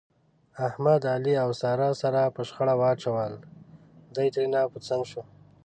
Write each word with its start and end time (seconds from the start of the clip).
احمد، 0.67 1.01
علي 1.13 1.33
او 1.43 1.49
ساره 1.61 1.89
سره 2.01 2.21
په 2.35 2.41
شخړه 2.49 2.73
واچول، 2.81 3.33
دی 4.15 4.27
ترېنه 4.33 4.61
په 4.71 4.77
څنګ 4.87 5.01
شو. 5.11 5.21